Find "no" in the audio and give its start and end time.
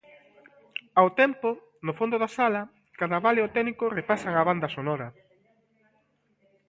1.85-1.93